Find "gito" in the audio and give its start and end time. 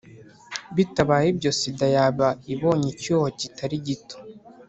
3.87-4.17